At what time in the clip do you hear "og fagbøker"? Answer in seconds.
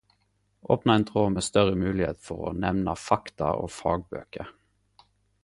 3.67-4.53